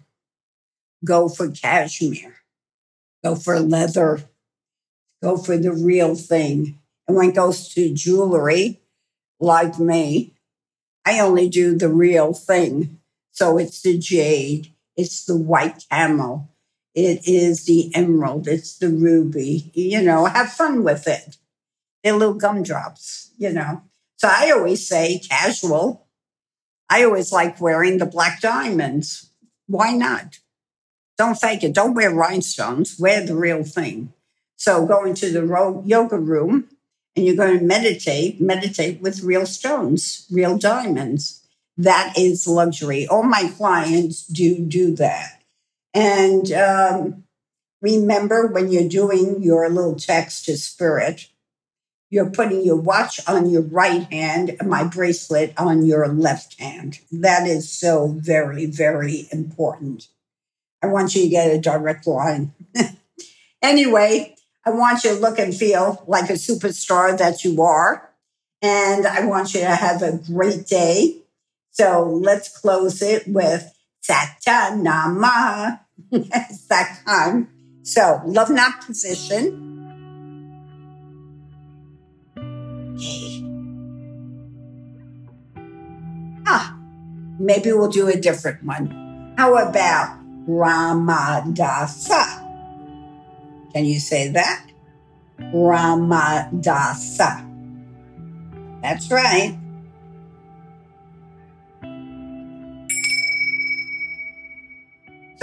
go 1.05 1.29
for 1.29 1.49
cashmere, 1.49 2.37
go 3.23 3.35
for 3.35 3.59
leather, 3.59 4.23
go 5.21 5.37
for 5.37 5.57
the 5.57 5.73
real 5.73 6.15
thing. 6.15 6.79
And 7.07 7.17
when 7.17 7.29
it 7.29 7.35
goes 7.35 7.73
to 7.73 7.93
jewelry, 7.93 8.81
like 9.39 9.77
me, 9.79 10.33
I 11.05 11.19
only 11.19 11.49
do 11.49 11.77
the 11.77 11.89
real 11.89 12.33
thing. 12.33 12.99
So 13.31 13.57
it's 13.57 13.81
the 13.81 13.97
jade, 13.97 14.71
it's 14.95 15.25
the 15.25 15.37
white 15.37 15.85
camel, 15.91 16.49
it 16.95 17.27
is 17.27 17.65
the 17.65 17.93
emerald, 17.95 18.47
it's 18.47 18.77
the 18.77 18.89
ruby. 18.89 19.71
You 19.73 20.01
know, 20.01 20.25
have 20.25 20.51
fun 20.51 20.83
with 20.83 21.07
it. 21.07 21.37
They're 22.03 22.13
little 22.13 22.35
gumdrops, 22.35 23.31
you 23.37 23.51
know. 23.51 23.81
So 24.17 24.27
I 24.31 24.51
always 24.51 24.87
say 24.87 25.19
casual. 25.19 26.07
I 26.89 27.03
always 27.03 27.31
like 27.31 27.59
wearing 27.59 27.97
the 27.97 28.05
black 28.05 28.41
diamonds. 28.41 29.29
Why 29.67 29.93
not? 29.93 30.39
Don't 31.17 31.35
fake 31.39 31.63
it. 31.63 31.73
Don't 31.73 31.93
wear 31.93 32.13
rhinestones. 32.13 32.99
Wear 32.99 33.25
the 33.25 33.35
real 33.35 33.63
thing. 33.63 34.13
So 34.55 34.85
go 34.85 35.05
into 35.05 35.31
the 35.31 35.81
yoga 35.85 36.17
room 36.17 36.69
and 37.15 37.25
you're 37.25 37.35
going 37.35 37.59
to 37.59 37.65
meditate, 37.65 38.41
meditate 38.41 39.01
with 39.01 39.23
real 39.23 39.45
stones, 39.45 40.27
real 40.31 40.57
diamonds. 40.57 41.43
That 41.77 42.13
is 42.17 42.47
luxury. 42.47 43.07
All 43.07 43.23
my 43.23 43.51
clients 43.57 44.25
do 44.25 44.59
do 44.59 44.95
that. 44.95 45.42
And 45.93 46.51
um, 46.51 47.23
remember 47.81 48.47
when 48.47 48.71
you're 48.71 48.89
doing 48.89 49.43
your 49.43 49.69
little 49.69 49.95
text 49.95 50.45
to 50.45 50.57
spirit, 50.57 51.27
you're 52.09 52.29
putting 52.29 52.63
your 52.63 52.75
watch 52.75 53.19
on 53.27 53.49
your 53.49 53.63
right 53.63 54.03
hand 54.11 54.55
and 54.59 54.69
my 54.69 54.83
bracelet 54.83 55.53
on 55.57 55.85
your 55.85 56.07
left 56.07 56.59
hand. 56.59 56.99
That 57.11 57.47
is 57.47 57.71
so 57.71 58.15
very, 58.19 58.67
very 58.67 59.27
important. 59.31 60.09
I 60.83 60.87
want 60.87 61.15
you 61.15 61.23
to 61.23 61.29
get 61.29 61.51
a 61.51 61.59
direct 61.59 62.05
line. 62.05 62.53
anyway, 63.61 64.35
I 64.65 64.69
want 64.69 65.03
you 65.03 65.15
to 65.15 65.19
look 65.19 65.39
and 65.39 65.55
feel 65.55 66.03
like 66.07 66.29
a 66.29 66.33
superstar 66.33 67.17
that 67.17 67.43
you 67.43 67.61
are. 67.61 68.11
And 68.61 69.07
I 69.07 69.25
want 69.25 69.53
you 69.53 69.61
to 69.61 69.75
have 69.75 70.01
a 70.01 70.17
great 70.17 70.67
day. 70.67 71.23
So 71.71 72.03
let's 72.03 72.55
close 72.55 73.01
it 73.01 73.27
with 73.27 73.73
Satanama. 74.07 75.79
Sakhan. 76.13 77.47
So 77.83 78.21
love 78.25 78.49
not 78.49 78.85
position. 78.85 79.69
Okay. 82.37 83.43
Ah, 86.45 86.77
maybe 87.39 87.71
we'll 87.71 87.89
do 87.89 88.07
a 88.07 88.15
different 88.15 88.63
one. 88.63 89.33
How 89.37 89.55
about 89.55 90.19
Ramadasa? 90.47 92.41
Can 93.73 93.85
you 93.85 93.99
say 93.99 94.29
that? 94.29 94.65
Ramadasa. 95.39 97.49
That's 98.81 99.09
right. 99.09 99.57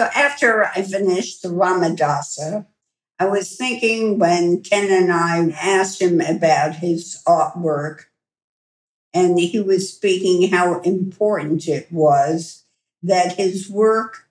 So 0.00 0.08
after 0.14 0.64
I 0.64 0.80
finished 0.80 1.42
the 1.42 1.50
Ramadasa, 1.50 2.64
I 3.18 3.26
was 3.26 3.54
thinking 3.54 4.18
when 4.18 4.62
Ken 4.62 4.90
and 4.90 5.12
I 5.12 5.50
asked 5.50 6.00
him 6.00 6.22
about 6.22 6.76
his 6.76 7.22
artwork, 7.28 8.04
and 9.12 9.38
he 9.38 9.60
was 9.60 9.92
speaking 9.92 10.48
how 10.48 10.80
important 10.80 11.68
it 11.68 11.92
was 11.92 12.64
that 13.02 13.34
his 13.34 13.68
work 13.68 14.26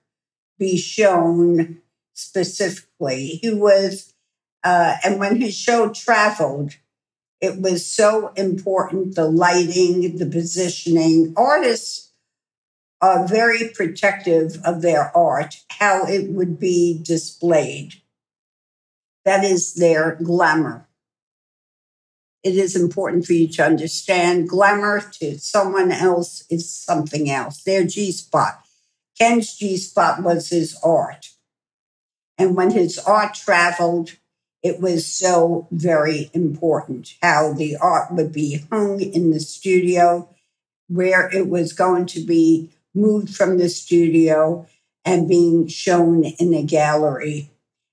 be 0.58 0.76
shown 0.76 1.82
specifically. 2.14 3.38
He 3.40 3.54
was, 3.54 4.12
uh, 4.64 4.96
and 5.04 5.20
when 5.20 5.40
his 5.40 5.54
show 5.54 5.90
traveled, 5.90 6.74
it 7.40 7.60
was 7.60 7.86
so 7.86 8.32
important 8.34 9.14
the 9.14 9.30
lighting, 9.30 10.16
the 10.16 10.26
positioning. 10.26 11.32
Artists 11.36 12.09
are 13.00 13.26
very 13.26 13.70
protective 13.74 14.58
of 14.64 14.82
their 14.82 15.16
art, 15.16 15.62
how 15.70 16.04
it 16.06 16.30
would 16.30 16.60
be 16.60 17.00
displayed. 17.02 17.94
That 19.24 19.44
is 19.44 19.74
their 19.74 20.16
glamour. 20.16 20.86
It 22.42 22.56
is 22.56 22.74
important 22.74 23.26
for 23.26 23.34
you 23.34 23.48
to 23.48 23.64
understand 23.64 24.48
glamour 24.48 25.00
to 25.20 25.38
someone 25.38 25.92
else 25.92 26.44
is 26.50 26.72
something 26.72 27.30
else. 27.30 27.62
Their 27.62 27.84
G 27.84 28.12
spot. 28.12 28.64
Ken's 29.18 29.54
G 29.54 29.76
spot 29.76 30.22
was 30.22 30.48
his 30.48 30.78
art. 30.82 31.30
And 32.38 32.56
when 32.56 32.70
his 32.70 32.98
art 32.98 33.34
traveled, 33.34 34.16
it 34.62 34.80
was 34.80 35.06
so 35.06 35.68
very 35.70 36.30
important 36.32 37.14
how 37.22 37.52
the 37.52 37.76
art 37.76 38.12
would 38.12 38.32
be 38.32 38.64
hung 38.70 39.00
in 39.00 39.30
the 39.30 39.40
studio, 39.40 40.34
where 40.88 41.28
it 41.28 41.48
was 41.48 41.74
going 41.74 42.06
to 42.06 42.20
be 42.20 42.70
moved 42.94 43.34
from 43.34 43.58
the 43.58 43.68
studio 43.68 44.66
and 45.04 45.28
being 45.28 45.66
shown 45.66 46.24
in 46.24 46.54
a 46.54 46.62
gallery. 46.62 47.50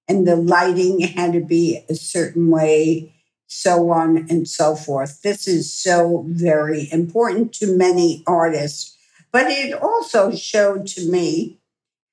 And 0.07 0.27
the 0.27 0.35
lighting 0.35 1.01
had 1.01 1.33
to 1.33 1.41
be 1.41 1.83
a 1.89 1.95
certain 1.95 2.49
way, 2.49 3.13
so 3.47 3.91
on 3.91 4.27
and 4.29 4.47
so 4.47 4.75
forth. 4.75 5.21
This 5.21 5.47
is 5.47 5.73
so 5.73 6.25
very 6.27 6.87
important 6.91 7.53
to 7.55 7.77
many 7.77 8.23
artists. 8.25 8.97
But 9.31 9.47
it 9.51 9.73
also 9.73 10.33
showed 10.33 10.87
to 10.87 11.09
me 11.09 11.59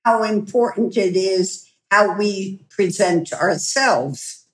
how 0.04 0.22
important 0.22 0.96
it 0.96 1.16
is 1.16 1.70
how 1.90 2.16
we 2.18 2.60
present 2.70 3.32
ourselves. 3.32 4.46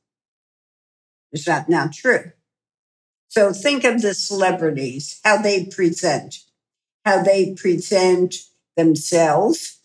Is 1.33 1.47
that 1.47 1.69
not 1.69 1.93
true? 1.93 2.33
So 3.29 3.53
think 3.53 3.85
of 3.85 4.03
the 4.03 4.13
celebrities, 4.13 5.21
how 5.25 5.41
they 5.41 5.65
present, 5.65 6.41
how 7.05 7.23
they 7.23 7.55
present 7.55 8.37
themselves, 8.77 9.81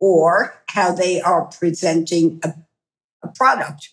or 0.00 0.62
how 0.68 0.92
they 0.92 1.20
are 1.20 1.44
presenting 1.46 2.40
a, 2.42 2.54
a 3.22 3.28
product 3.28 3.90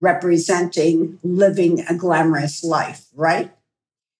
representing 0.00 1.18
living 1.22 1.80
a 1.88 1.94
glamorous 1.94 2.62
life, 2.62 3.06
right? 3.14 3.52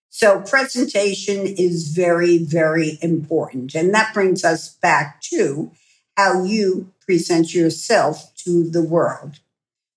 So 0.09 0.41
presentation 0.41 1.47
is 1.47 1.89
very, 1.89 2.39
very 2.39 2.99
important. 3.03 3.75
And 3.75 3.93
that 3.95 4.15
brings 4.15 4.45
us 4.45 4.75
back 4.77 5.21
to 5.33 5.71
how 6.17 6.43
you 6.45 6.93
present 7.01 7.55
yourself 7.55 8.35
to 8.37 8.69
the 8.69 8.83
world. 8.83 9.41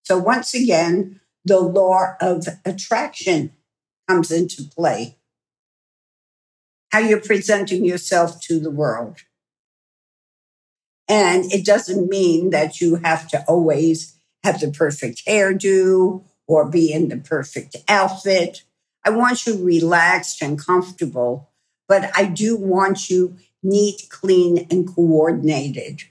So, 0.04 0.18
once 0.18 0.54
again, 0.54 1.22
the 1.46 1.60
law 1.60 2.16
of 2.20 2.48
attraction 2.66 3.54
comes 4.08 4.32
into 4.32 4.64
play. 4.64 5.19
How 6.92 7.00
you're 7.00 7.22
presenting 7.22 7.86
yourself 7.86 8.42
to 8.42 8.60
the 8.60 8.72
world. 8.72 9.18
And 11.08 11.52
it 11.52 11.66
doesn't 11.66 12.10
mean 12.10 12.52
that 12.52 12.82
you 12.82 12.96
have 12.98 13.28
to 13.30 13.44
always 13.48 14.16
have 14.44 14.60
the 14.60 14.72
perfect 14.72 15.26
hairdo 15.26 16.24
or 16.48 16.70
be 16.70 16.92
in 16.92 17.10
the 17.10 17.18
perfect 17.18 17.76
outfit. 17.88 18.64
I 19.04 19.10
want 19.10 19.46
you 19.46 19.64
relaxed 19.64 20.42
and 20.42 20.64
comfortable, 20.64 21.50
but 21.88 22.12
I 22.16 22.26
do 22.26 22.56
want 22.58 23.10
you 23.10 23.38
neat, 23.64 24.04
clean, 24.10 24.68
and 24.70 24.88
coordinated. 24.88 26.04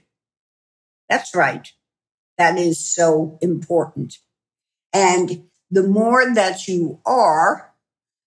That's 1.09 1.33
right. 1.33 1.71
That 2.37 2.57
is 2.57 2.79
so 2.79 3.37
important. 3.41 4.19
And 4.93 5.49
the 5.71 5.83
more 5.83 6.33
that 6.33 6.67
you 6.67 6.99
are, 7.05 7.73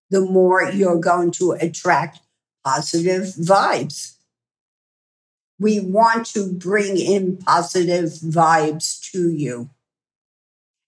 the 0.09 0.21
more 0.21 0.63
you're 0.71 0.99
going 0.99 1.31
to 1.31 1.51
attract 1.51 2.19
positive 2.63 3.23
vibes. 3.35 4.15
We 5.59 5.79
want 5.79 6.25
to 6.27 6.51
bring 6.51 6.97
in 6.97 7.37
positive 7.37 8.09
vibes 8.09 8.99
to 9.11 9.29
you. 9.29 9.69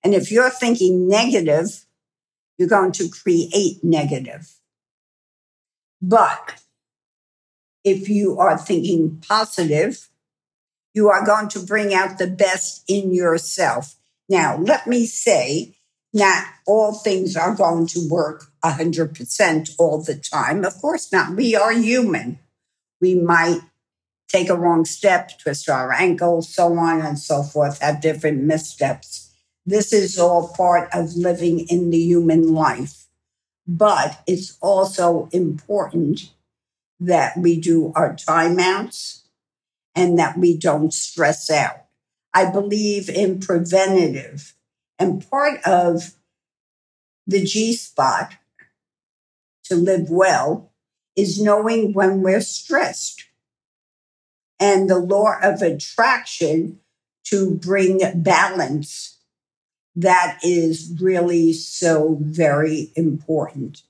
And 0.04 0.14
if 0.14 0.32
you're 0.32 0.50
thinking 0.50 1.08
negative, 1.08 1.86
you're 2.58 2.68
going 2.68 2.92
to 2.94 3.10
create 3.10 3.84
negative. 3.84 4.54
But 6.02 6.62
if 7.84 8.10
you 8.10 8.38
are 8.40 8.58
thinking 8.58 9.24
positive, 9.28 10.10
you 10.94 11.10
are 11.10 11.26
going 11.26 11.50
to 11.50 11.60
bring 11.60 11.94
out 11.94 12.18
the 12.18 12.28
best 12.28 12.84
in 12.88 13.14
yourself. 13.14 13.96
Now, 14.30 14.58
let 14.58 14.88
me 14.88 15.06
say, 15.06 15.76
not 16.14 16.46
all 16.66 16.94
things 16.94 17.36
are 17.36 17.54
going 17.54 17.88
to 17.88 18.08
work 18.10 18.46
100% 18.72 19.76
all 19.78 20.02
the 20.02 20.16
time. 20.16 20.64
Of 20.64 20.80
course 20.82 21.12
not. 21.12 21.36
We 21.36 21.56
are 21.56 21.72
human. 21.72 22.40
We 23.02 23.16
might 23.16 23.62
take 24.28 24.50
a 24.50 24.56
wrong 24.56 24.86
step, 24.86 25.38
twist 25.40 25.70
our 25.70 25.94
ankle, 25.94 26.42
so 26.42 26.78
on 26.78 27.02
and 27.02 27.20
so 27.20 27.44
forth, 27.44 27.80
have 27.80 28.02
different 28.02 28.44
missteps. 28.44 29.32
This 29.66 29.94
is 29.94 30.20
all 30.20 30.50
part 30.50 30.90
of 30.94 31.16
living 31.16 31.60
in 31.70 31.90
the 31.90 32.00
human 32.00 32.54
life. 32.54 33.06
But 33.68 34.22
it's 34.28 34.58
also 34.62 35.30
important 35.32 36.32
that 37.00 37.38
we 37.38 37.60
do 37.60 37.92
our 37.96 38.14
timeouts 38.14 39.24
and 39.96 40.20
that 40.20 40.38
we 40.38 40.58
don't 40.58 40.94
stress 40.94 41.50
out. 41.50 41.86
I 42.34 42.52
believe 42.52 43.10
in 43.10 43.40
preventative. 43.40 44.54
And 45.00 45.28
part 45.30 45.62
of 45.66 46.16
the 47.26 47.44
G 47.44 47.74
spot 47.74 48.34
to 49.66 49.76
live 49.76 50.10
well 50.10 50.72
is 51.16 51.42
knowing 51.42 51.94
when 51.94 52.22
we're 52.22 52.42
stressed. 52.42 53.26
And 54.60 54.90
the 54.90 55.00
law 55.00 55.36
of 55.42 55.62
attraction 55.62 56.80
to 57.26 57.56
bring 57.56 58.02
balance. 58.16 59.18
That 59.96 60.40
is 60.44 60.94
really 61.02 61.54
so 61.54 62.18
very 62.22 62.92
important. 62.96 63.84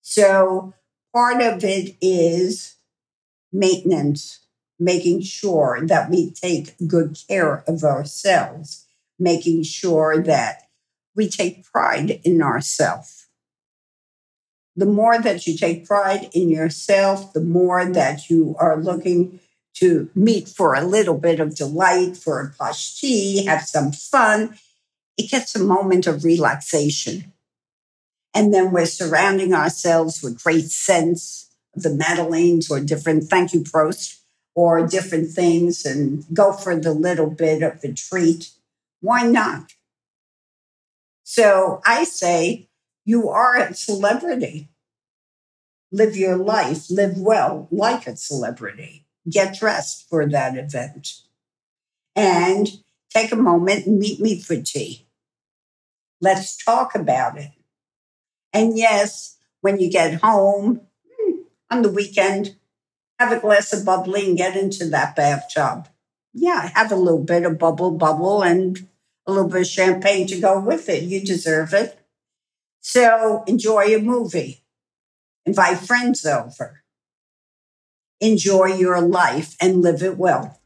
So 0.00 0.74
part 1.14 1.42
of 1.42 1.62
it 1.64 1.96
is 2.00 2.76
maintenance, 3.52 4.40
making 4.78 5.22
sure 5.22 5.80
that 5.86 6.10
we 6.10 6.30
take 6.30 6.74
good 6.86 7.18
care 7.28 7.62
of 7.66 7.84
ourselves, 7.84 8.86
making 9.18 9.62
sure 9.64 10.22
that 10.22 10.62
we 11.14 11.28
take 11.28 11.64
pride 11.64 12.20
in 12.24 12.42
ourselves. 12.42 13.26
The 14.76 14.86
more 14.86 15.20
that 15.20 15.46
you 15.46 15.56
take 15.56 15.86
pride 15.86 16.30
in 16.32 16.48
yourself, 16.48 17.32
the 17.32 17.40
more 17.40 17.84
that 17.84 18.30
you 18.30 18.56
are 18.58 18.76
looking 18.76 19.40
to 19.74 20.10
meet 20.14 20.48
for 20.48 20.74
a 20.74 20.84
little 20.84 21.18
bit 21.18 21.40
of 21.40 21.54
delight, 21.54 22.16
for 22.16 22.40
a 22.40 22.50
posh 22.50 22.98
tea, 22.98 23.44
have 23.46 23.66
some 23.66 23.92
fun. 23.92 24.56
It 25.16 25.30
gets 25.30 25.54
a 25.54 25.64
moment 25.64 26.06
of 26.06 26.24
relaxation. 26.24 27.32
And 28.32 28.54
then 28.54 28.70
we're 28.70 28.86
surrounding 28.86 29.52
ourselves 29.52 30.22
with 30.22 30.42
great 30.42 30.70
scents 30.70 31.50
of 31.74 31.82
the 31.82 31.94
Madeleines 31.94 32.70
or 32.70 32.80
different 32.80 33.24
thank 33.24 33.52
you 33.52 33.62
Prost 33.62 34.20
or 34.54 34.86
different 34.86 35.30
things 35.30 35.84
and 35.84 36.24
go 36.32 36.52
for 36.52 36.76
the 36.76 36.92
little 36.92 37.30
bit 37.30 37.62
of 37.62 37.82
a 37.82 37.92
treat. 37.92 38.50
Why 39.00 39.22
not? 39.22 39.72
So 41.22 41.80
I 41.86 42.04
say, 42.04 42.68
you 43.10 43.28
are 43.28 43.56
a 43.56 43.74
celebrity. 43.74 44.68
Live 45.90 46.16
your 46.16 46.36
life, 46.36 46.88
live 46.88 47.18
well 47.18 47.66
like 47.72 48.06
a 48.06 48.16
celebrity. 48.16 49.04
Get 49.28 49.58
dressed 49.58 50.08
for 50.08 50.24
that 50.28 50.56
event. 50.56 51.22
And 52.14 52.68
take 53.12 53.32
a 53.32 53.36
moment 53.36 53.86
and 53.86 53.98
meet 53.98 54.20
me 54.20 54.40
for 54.40 54.62
tea. 54.62 55.08
Let's 56.20 56.56
talk 56.56 56.94
about 56.94 57.36
it. 57.36 57.50
And 58.52 58.78
yes, 58.78 59.38
when 59.60 59.80
you 59.80 59.90
get 59.90 60.20
home 60.22 60.82
hmm, 61.12 61.40
on 61.68 61.82
the 61.82 61.90
weekend, 61.90 62.54
have 63.18 63.32
a 63.32 63.40
glass 63.40 63.72
of 63.72 63.84
bubbly 63.84 64.28
and 64.28 64.38
get 64.38 64.56
into 64.56 64.84
that 64.86 65.16
bathtub. 65.16 65.88
Yeah, 66.32 66.70
have 66.74 66.92
a 66.92 66.96
little 66.96 67.24
bit 67.24 67.44
of 67.44 67.58
bubble 67.58 67.90
bubble 67.90 68.42
and 68.44 68.88
a 69.26 69.32
little 69.32 69.48
bit 69.48 69.62
of 69.62 69.66
champagne 69.66 70.28
to 70.28 70.40
go 70.40 70.60
with 70.60 70.88
it. 70.88 71.02
You 71.02 71.20
deserve 71.24 71.74
it. 71.74 71.99
So 72.80 73.44
enjoy 73.46 73.94
a 73.94 74.00
movie. 74.00 74.62
Invite 75.46 75.78
friends 75.78 76.24
over. 76.24 76.82
Enjoy 78.20 78.66
your 78.66 79.00
life 79.00 79.56
and 79.60 79.82
live 79.82 80.02
it 80.02 80.18
well. 80.18 80.60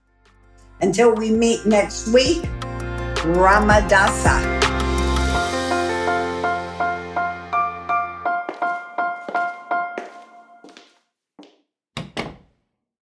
Until 0.80 1.14
we 1.14 1.30
meet 1.30 1.64
next 1.66 2.08
week, 2.08 2.42
Ramadasa. 3.22 4.53